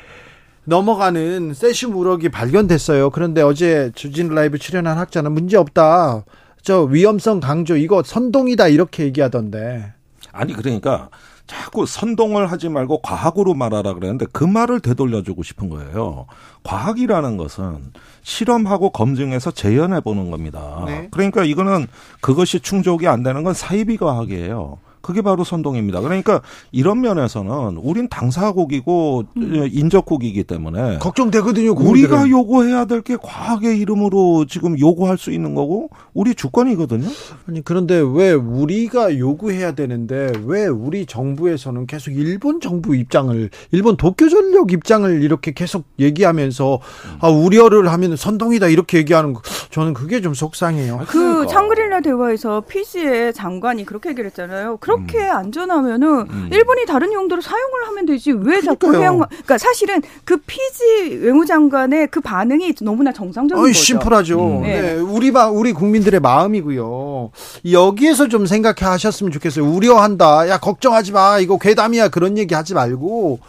[0.64, 3.10] 넘어가는 세슘 우럭이 발견됐어요.
[3.10, 6.24] 그런데 어제 주진 라이브 출연한 학자는 문제 없다.
[6.60, 9.92] 저 위험성 강조 이거 선동이다 이렇게 얘기하던데.
[10.32, 11.08] 아니 그러니까
[11.46, 16.26] 자꾸 선동을 하지 말고 과학으로 말하라 그랬는데 그 말을 되돌려주고 싶은 거예요.
[16.64, 20.82] 과학이라는 것은 실험하고 검증해서 재현해 보는 겁니다.
[20.86, 21.08] 네.
[21.10, 21.86] 그러니까 이거는
[22.20, 24.78] 그것이 충족이 안 되는 건 사이비 과학이에요.
[25.06, 26.00] 그게 바로 선동입니다.
[26.00, 26.42] 그러니까
[26.72, 29.68] 이런 면에서는 우린 당사국이고 음.
[29.70, 31.72] 인접국이기 때문에 걱정되거든요.
[31.72, 37.06] 우리가 요구해야 될 게 과학의 이름으로 지금 요구할 수 있는 거고 우리 주권이거든요.
[37.46, 44.28] 아니 그런데 왜 우리가 요구해야 되는데 왜 우리 정부에서는 계속 일본 정부 입장을 일본 도쿄
[44.28, 46.80] 전력 입장을 이렇게 계속 얘기하면서
[47.20, 51.02] 아 우려를 하면 선동이다 이렇게 얘기하는 거 저는 그게 좀 속상해요.
[51.06, 51.52] 그 그러니까.
[51.52, 54.78] 샹그릴라 대화에서 피지의 장관이 그렇게 얘기를 했잖아요.
[54.78, 55.36] 그럼 그렇게 음.
[55.36, 56.48] 안전하면은 음.
[56.52, 62.20] 일본이 다른 용도로 사용을 하면 되지 왜 자꾸 해양 그러니까 사실은 그 피지 외무장관의 그
[62.20, 63.82] 반응이 너무나 정상적인 어이, 거죠.
[63.82, 64.58] 심플하죠.
[64.58, 64.62] 음.
[64.62, 64.80] 네.
[64.80, 64.94] 네.
[64.94, 67.30] 우리 바, 우리 국민들의 마음이고요.
[67.70, 69.64] 여기에서 좀 생각해 하셨으면 좋겠어요.
[69.64, 70.48] 우려한다.
[70.48, 71.38] 야 걱정하지 마.
[71.38, 72.08] 이거 괴담이야.
[72.08, 73.40] 그런 얘기 하지 말고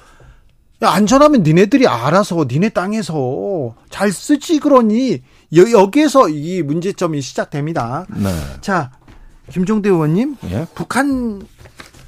[0.84, 5.22] 야, 안전하면 니네들이 알아서 니네 땅에서 잘 쓰지 그러니
[5.56, 8.06] 여, 기에서 이 문제점이 시작됩니다.
[8.10, 8.30] 네.
[8.62, 8.92] 자,
[9.52, 10.68] 김종대 의원님, 예?
[10.76, 11.42] 북한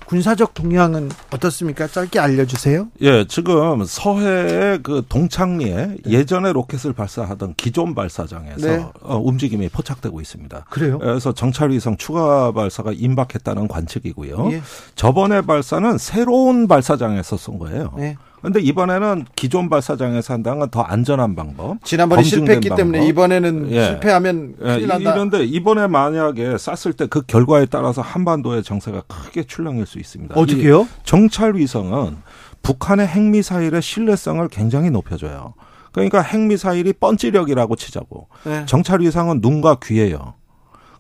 [0.10, 1.86] 군사적 동향은 어떻습니까?
[1.86, 2.88] 짧게 알려주세요.
[3.02, 5.98] 예, 지금 서해의 그 동창리에 네.
[6.08, 8.86] 예전에 로켓을 발사하던 기존 발사장에서 네.
[9.02, 10.66] 어, 움직임이 포착되고 있습니다.
[10.72, 10.98] 그래요?
[10.98, 14.50] 그래서 정찰위성 추가 발사가 임박했다는 관측이고요.
[14.54, 14.64] 예.
[14.96, 17.94] 저번에 발사는 새로운 발사장에서 쏜 거예요.
[17.96, 18.18] 네.
[18.42, 21.84] 근데 이번에는 기존 발사장에서 한다는 건 더 안전한 방법.
[21.84, 22.78] 지난번에 실패했기 방법.
[22.78, 23.86] 때문에 이번에는 예.
[23.86, 24.64] 실패하면 예.
[24.64, 25.14] 큰일 난다.
[25.14, 30.36] 이런데 이번에 만약에 쐈을 때 그 결과에 따라서 한반도의 정세가 크게 출렁일 수 있습니다.
[30.40, 30.88] 어떻게요?
[31.04, 32.18] 정찰 위성은
[32.62, 35.54] 북한의 핵미사일의 신뢰성을 굉장히 높여줘요.
[35.92, 38.28] 그러니까 핵미사일이 뻔찌력이라고 치자고.
[38.44, 38.64] 네.
[38.68, 40.36] 정찰 위성은 눈과 귀예요.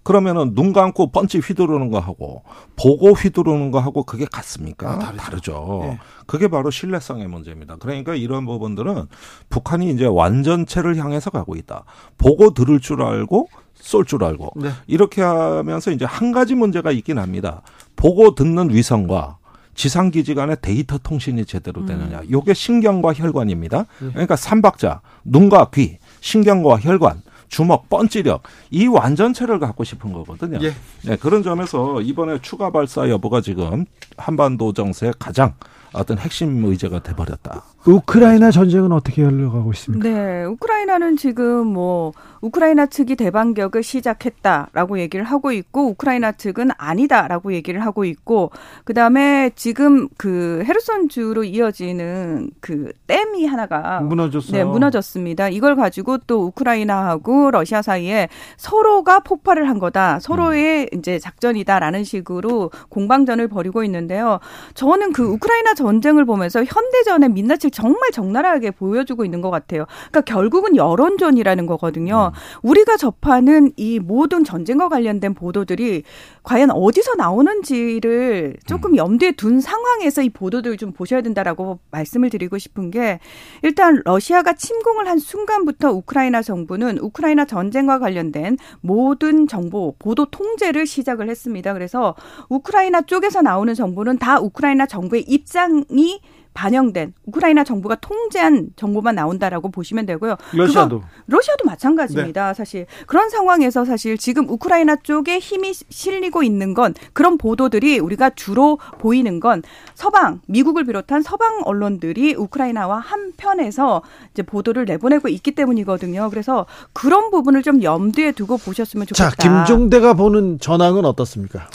[0.03, 2.43] 그러면은 눈 감고 펀치 휘두르는 거 하고
[2.75, 4.93] 보고 휘두르는 거 하고 그게 같습니까?
[4.93, 5.17] 아, 다르죠.
[5.21, 5.79] 다르죠.
[5.83, 5.99] 네.
[6.25, 7.77] 그게 바로 신뢰성의 문제입니다.
[7.77, 9.07] 그러니까 이런 부분들은
[9.49, 11.83] 북한이 이제 완전체를 향해서 가고 있다.
[12.17, 14.71] 보고 들을 줄 알고 쏠 줄 알고 네.
[14.87, 17.61] 이렇게 하면서 이제 한 가지 문제가 있긴 합니다.
[17.95, 19.37] 보고 듣는 위성과
[19.73, 22.19] 지상 기지 간의 데이터 통신이 제대로 되느냐.
[22.19, 22.31] 음.
[22.31, 23.85] 요게 신경과 혈관입니다.
[23.99, 24.09] 네.
[24.09, 30.59] 그러니까 삼박자, 눈과 귀, 신경과 혈관 주먹, 뻔찌력 이 완전체를 갖고 싶은 거거든요.
[30.61, 30.73] 예.
[31.03, 33.85] 네, 그런 점에서 이번에 추가 발사 여부가 지금
[34.17, 35.53] 한반도 정세의 가장
[35.93, 37.63] 어떤 핵심 의제가 돼버렸다.
[37.85, 40.07] 우크라이나 전쟁은 어떻게 흘러가고 있습니까?
[40.07, 47.81] 네, 우크라이나는 지금 뭐 우크라이나 측이 대반격을 시작했다라고 얘기를 하고 있고 우크라이나 측은 아니다라고 얘기를
[47.81, 48.51] 하고 있고
[48.83, 54.51] 그 다음에 지금 그 헤르손 주로 이어지는 그 댐이 하나가 무너졌어요.
[54.51, 55.49] 네, 무너졌습니다.
[55.49, 60.19] 이걸 가지고 또 우크라이나하고 러시아 사이에 서로가 폭발을 한 거다.
[60.19, 60.99] 서로의 음.
[60.99, 64.39] 이제 작전이다라는 식으로 공방전을 벌이고 있는데요.
[64.73, 69.85] 저는 그 우크라이나 전쟁을 보면서 현대전의 민낯을 정말 적나라하게 보여주고 있는 것 같아요.
[70.11, 72.31] 그러니까 결국은 여론전이라는 거거든요.
[72.61, 76.03] 우리가 접하는 이 모든 전쟁과 관련된 보도들이
[76.43, 78.97] 과연 어디서 나오는지를 조금 음.
[78.97, 83.19] 염두에 둔 상황에서 이 보도들을 좀 보셔야 된다라고 말씀을 드리고 싶은 게
[83.61, 91.29] 일단 러시아가 침공을 한 순간부터 우크라이나 정부는 우크라이나 전쟁과 관련된 모든 정보, 보도 통제를 시작을
[91.29, 91.73] 했습니다.
[91.73, 92.15] 그래서
[92.49, 96.21] 우크라이나 쪽에서 나오는 정보는 다 우크라이나 정부의 입장이
[96.53, 100.35] 반영된 우크라이나 정부가 통제한 정보만 나온다라고 보시면 되고요.
[100.53, 102.47] 러시아도 러시아도 마찬가지입니다.
[102.47, 102.53] 네.
[102.53, 108.77] 사실 그런 상황에서 사실 지금 우크라이나 쪽에 힘이 실리고 있는 건 그런 보도들이 우리가 주로
[108.97, 114.01] 보이는 건 서방 미국을 비롯한 서방 언론들이 우크라이나와 한 편에서
[114.33, 116.29] 이제 보도를 내보내고 있기 때문이거든요.
[116.29, 119.29] 그래서 그런 부분을 좀 염두에 두고 보셨으면 좋겠다.
[119.29, 119.35] 자,
[119.65, 121.67] 김종대가 보는 전황은 어떻습니까?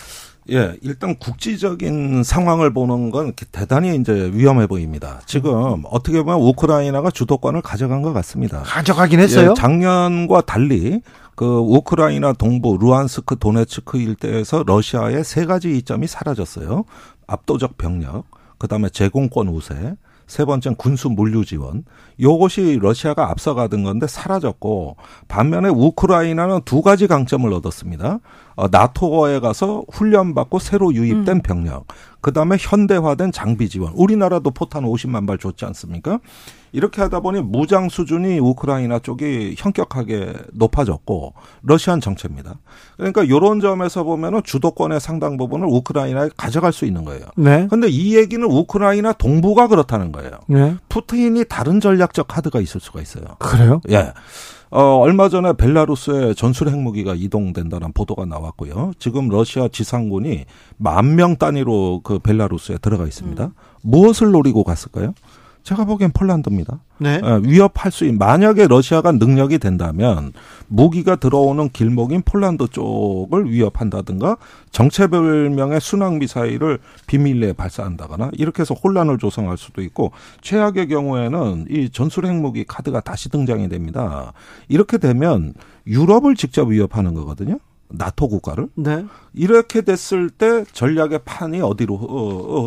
[0.50, 5.20] 예, 일단 국지적인 상황을 보는 건 대단히 이제 위험해 보입니다.
[5.26, 8.62] 지금 어떻게 보면 우크라이나가 주도권을 가져간 것 같습니다.
[8.62, 9.50] 가져가긴 했어요.
[9.50, 11.00] 예, 작년과 달리
[11.34, 16.84] 그 우크라이나 동부 루안스크 도네츠크 일대에서 러시아의 세 가지 이점이 사라졌어요.
[17.26, 18.24] 압도적 병력,
[18.58, 19.94] 그다음에 제공권 우세,
[20.26, 21.84] 세 번째는 군수 물류 지원.
[22.20, 24.96] 요것이 러시아가 앞서가던 건데 사라졌고
[25.28, 28.20] 반면에 우크라이나는 두 가지 강점을 얻었습니다.
[28.56, 31.42] 어, 나토에 가서 훈련받고 새로 유입된 음.
[31.42, 31.86] 병력.
[32.20, 33.92] 그 다음에 현대화된 장비 지원.
[33.94, 36.20] 우리나라도 포탄 50만 발 줬지 않습니까?
[36.72, 42.54] 이렇게 하다 보니 무장 수준이 우크라이나 쪽이 현격하게 높아졌고 러시안 정체입니다.
[42.96, 47.26] 그러니까 요런 점에서 보면은 주도권의 상당 부분을 우크라이나에 가져갈 수 있는 거예요.
[47.36, 47.66] 네.
[47.68, 50.30] 근데 이 얘기는 우크라이나 동부가 그렇다는 거예요.
[50.48, 50.76] 네.
[50.88, 53.24] 푸틴이 다른 전략적 카드가 있을 수가 있어요.
[53.38, 53.80] 그래요?
[53.90, 54.12] 예.
[54.70, 58.92] 어, 얼마 전에 벨라루스에 전술 핵무기가 이동된다는 보도가 나왔고요.
[58.98, 60.44] 지금 러시아 지상군이
[60.78, 63.44] 만 명 단위로 그 벨라루스에 들어가 있습니다.
[63.44, 63.50] 음.
[63.82, 65.14] 무엇을 노리고 갔을까요?
[65.64, 66.78] 제가 보기엔 폴란드입니다.
[66.98, 67.20] 네.
[67.24, 70.32] 예, 위협할 수 있는 만약에 러시아가 능력이 된다면
[70.68, 74.36] 무기가 들어오는 길목인 폴란드 쪽을 위협한다든가
[74.70, 82.26] 정체불명의 순항 미사일을 비밀리에 발사한다거나 이렇게 해서 혼란을 조성할 수도 있고 최악의 경우에는 이 전술
[82.26, 84.34] 핵무기 카드가 다시 등장이 됩니다.
[84.68, 85.54] 이렇게 되면
[85.86, 87.58] 유럽을 직접 위협하는 거거든요.
[87.88, 89.04] 나토 국가를 네.
[89.34, 91.96] 이렇게 됐을 때 전략의 판이 어디로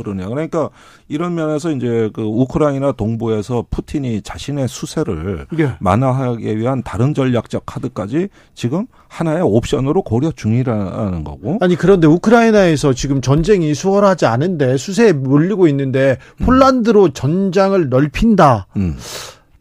[0.04, 0.70] 흐르냐 그러니까
[1.08, 5.76] 이런 면에서 이제 그 우크라이나 동부에서 푸틴이 자신의 수세를 예.
[5.80, 13.22] 만화하기 위한 다른 전략적 카드까지 지금 하나의 옵션으로 고려 중이라는 거고 아니 그런데 우크라이나에서 지금
[13.22, 16.46] 전쟁이 수월하지 않은데 수세에 몰리고 있는데 음.
[16.46, 18.68] 폴란드로 전장을 넓힌다.
[18.78, 18.98] 음.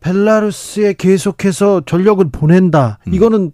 [0.00, 2.98] 벨라루스에 계속해서 전력을 보낸다.
[3.08, 3.14] 음.
[3.14, 3.52] 이거는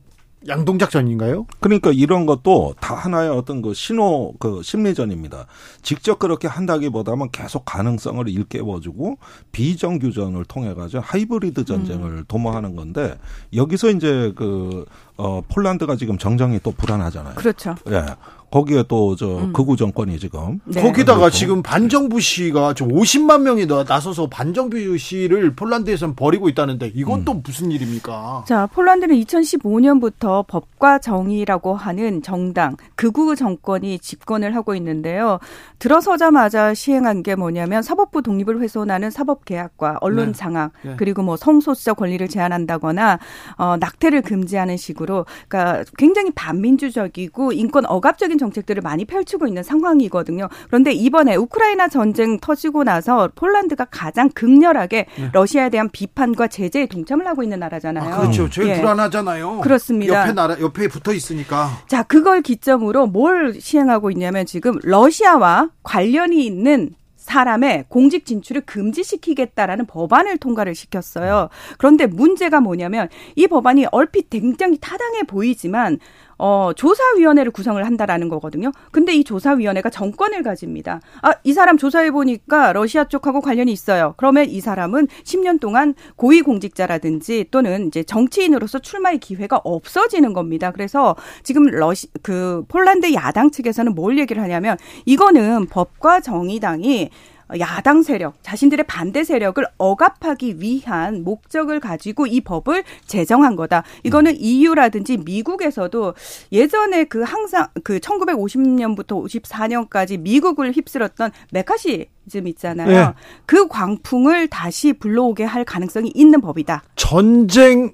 [0.49, 1.47] 양동작전인가요?
[1.61, 5.47] 그러니까 이런 것도 다 하나의 어떤 그 신호 그 심리전입니다.
[5.83, 9.19] 직접 그렇게 한다기보다는 계속 가능성을 일깨워주고
[9.53, 12.25] 비정규전을 통해 가지고 하이브리드 전쟁을 음.
[12.29, 13.17] 도모하는 건데
[13.55, 14.85] 여기서 이제 그
[15.17, 17.35] 어, 폴란드가 지금 정정이 또 불안하잖아요.
[17.35, 17.75] 그렇죠.
[17.91, 18.05] 예.
[18.53, 19.53] 거기에 또저 음.
[19.55, 20.83] 극우 정권이 지금 네.
[20.83, 21.31] 거기다가.
[21.31, 27.25] 지금 반정부 시가 좀 50만 명이 나서서 반정부 시를 폴란드에서는 벌이고 있다는데 이건 음.
[27.25, 28.45] 또 무슨 일입니까?
[28.47, 35.38] 자, 폴란드는 2015년부터 법과 정의라고 하는 정당 극우 정권이 집권을 하고 있는데요.
[35.79, 40.33] 들어서자마자 시행한 게 뭐냐면 사법부 독립을 훼손하는 사법 계약과 언론 네.
[40.33, 40.95] 장악 네.
[40.99, 43.19] 그리고 뭐 성소수자 권리를 제한한다거나
[43.57, 50.49] 어, 낙태를 금지하는 식으로 그러니까 굉장히 반민주적이고 인권 억압적인 정책들을 많이 펼치고 있는 상황이거든요.
[50.67, 55.31] 그런데 이번에 우크라이나 전쟁 터지고 나서 폴란드가 가장 극렬하게 네.
[55.33, 58.13] 러시아에 대한 비판과 제재에 동참을 하고 있는 나라잖아요.
[58.13, 58.51] 아, 그렇죠.
[58.51, 58.81] 제일 예.
[58.81, 59.61] 불안하잖아요.
[59.61, 60.23] 그렇습니다.
[60.23, 61.71] 옆에 나라 옆에 붙어 있으니까.
[61.87, 66.91] 자, 그걸 기점으로 뭘 시행하고 있냐면 지금 러시아와 관련이 있는
[67.23, 71.49] 사람의 공직 진출을 금지시키겠다라는 법안을 통과를 시켰어요.
[71.79, 75.99] 그런데 문제가 뭐냐면 이 법안이 얼핏 굉장히 타당해 보이지만
[76.45, 78.73] 어, 조사위원회를 구성을 한다라는 거거든요.
[78.91, 81.01] 근데 이 조사위원회가 정권을 가집니다.
[81.23, 84.15] 아, 이 사람 조사해 보니까 러시아 쪽하고 관련이 있어요.
[84.17, 90.73] 그러면 이 사람은 10년 동안 고위공직자라든지 또는 이제 정치인으로서 출마의 기회가 없어지는 겁니다.
[90.73, 97.11] 그래서 지금 러시 그 폴란드 야당 측에서는 뭘 얘기를 하냐면 이거는 법과 정의당이
[97.59, 103.83] 야당 세력, 자신들의 반대 세력을 억압하기 위한 목적을 가지고 이 법을 제정한 거다.
[104.03, 106.15] 이거는 EU라든지 미국에서도
[106.53, 112.88] 예전에 그 항상 그 1950년부터 54년까지 미국을 휩쓸었던 메카시 즘 있잖아요.
[112.88, 113.12] 네.
[113.47, 116.85] 그 광풍을 다시 불러오게 할 가능성이 있는 법이다.
[116.97, 117.93] 전쟁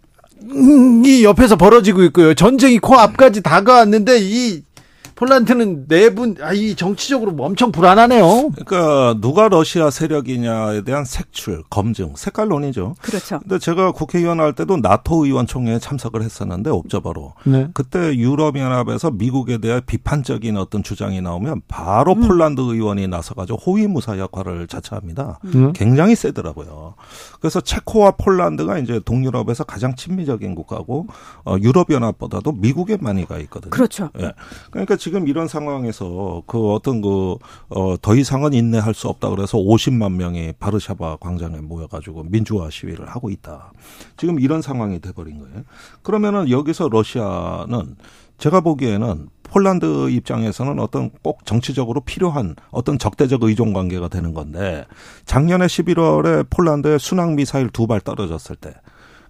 [1.04, 2.34] 이 옆에서 벌어지고 있고요.
[2.34, 4.62] 전쟁이 코앞까지 다가왔는데 이
[5.18, 8.50] 폴란드는 내분 네 아, 이 정치적으로 엄청 불안하네요.
[8.50, 12.94] 그러니까 누가 러시아 세력이냐에 대한 색출, 검증, 색깔론이죠.
[13.02, 13.40] 그렇죠.
[13.40, 17.34] 근데 제가 국회의원 할 때도 나토 의원총회에 참석을 했었는데 옵저버로.
[17.46, 17.66] 네.
[17.74, 22.20] 그때 유럽연합에서 미국에 대한 비판적인 어떤 주장이 나오면 바로 음.
[22.20, 25.40] 폴란드 의원이 나서가지고 호위무사 역할을 자처합니다.
[25.46, 25.72] 음.
[25.72, 26.94] 굉장히 세더라고요.
[27.40, 31.08] 그래서 체코와 폴란드가 이제 동유럽에서 가장 친미적인 국가고
[31.44, 33.70] 어, 유럽연합보다도 미국에 많이 가 있거든요.
[33.70, 34.10] 그렇죠.
[34.20, 34.32] 예.
[34.70, 37.36] 그러니까 지금 이런 상황에서 그 어떤 그,
[37.68, 43.30] 어, 더 이상은 인내할 수 없다 그래서 50만 명이 바르샤바 광장에 모여가지고 민주화 시위를 하고
[43.30, 43.72] 있다.
[44.16, 45.62] 지금 이런 상황이 돼버린 거예요.
[46.02, 47.96] 그러면은 여기서 러시아는
[48.38, 54.84] 제가 보기에는 폴란드 입장에서는 어떤 꼭 정치적으로 필요한 어떤 적대적 의존 관계가 되는 건데
[55.24, 58.74] 작년에 11월에 폴란드에 순항 미사일 두 발 떨어졌을 때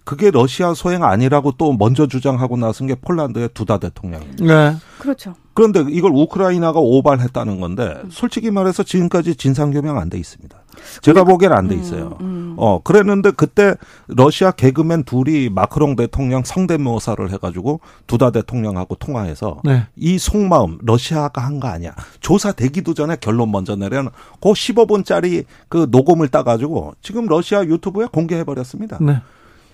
[0.03, 4.43] 그게 러시아 소행 아니라고 또 먼저 주장하고 나선 게 폴란드의 두다 대통령입니다.
[4.45, 4.75] 네.
[4.99, 5.35] 그렇죠.
[5.53, 10.57] 그런데 이걸 우크라이나가 오발했다는 건데 솔직히 말해서 지금까지 진상 규명 안 돼 있습니다.
[11.01, 12.17] 제가 보기엔 안 돼 있어요.
[12.21, 12.55] 음, 음.
[12.57, 13.75] 어 그랬는데 그때
[14.07, 19.85] 러시아 개그맨 둘이 마크롱 대통령 성대모사를 해가지고 두다 대통령하고 통화해서 네.
[19.97, 21.93] 이 속마음 러시아가 한 거 아니야.
[22.21, 28.97] 조사되기도 전에 결론 먼저 내려는 그 15분짜리 그 녹음을 따가지고 지금 러시아 유튜브에 공개해 버렸습니다.
[29.01, 29.21] 네.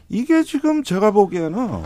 [0.09, 1.83] 이게 지금 제가 보기에는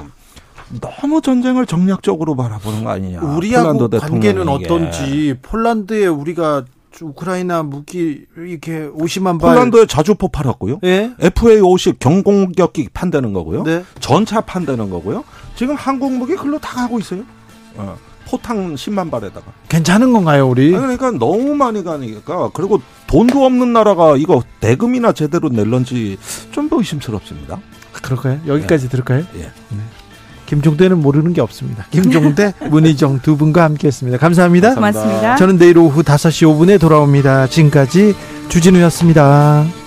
[0.82, 3.22] 너무 전쟁을 정략적으로 바라보는 거 아니냐.
[3.22, 6.66] 우리하고 관계는 어떤지 폴란드에 우리가
[7.02, 10.80] 우크라이나 무기 이렇게 50만 발 폴란드에 자주포 팔았고요.
[10.84, 11.14] 예?
[11.20, 13.64] FA50 경공격기 판다는 거고요.
[13.64, 13.84] 네.
[14.00, 15.24] 전차 판다는 거고요.
[15.56, 17.24] 지금 한국 무기 글로 다 가고 있어요.
[17.78, 17.98] 어.
[18.28, 19.52] 포탄 10만 발에다가.
[19.70, 20.76] 괜찮은 건가요, 우리?
[20.76, 26.18] 아니, 그러니까 너무 많이 가니까 그리고 돈도 없는 나라가 이거 대금이나 제대로 낼런지
[26.52, 27.60] 좀 의심스럽습니다.
[27.92, 28.40] 그럴까요?
[28.48, 28.90] 여기까지 예.
[28.90, 29.24] 들을까요?
[29.36, 29.42] 예.
[29.42, 29.80] 네.
[30.46, 31.86] 김종대는 모르는 게 없습니다.
[31.92, 34.18] 김종대, 문희정 두 분과 함께했습니다.
[34.18, 34.74] 감사합니다.
[34.74, 35.36] 고맙습니다.
[35.36, 37.48] 저는 내일 오후 5시 5분에 돌아옵니다.
[37.48, 38.16] 지금까지
[38.50, 39.79] 주진우였습니다.